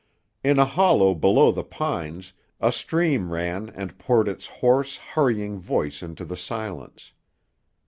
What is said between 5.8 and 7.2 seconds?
into the silence.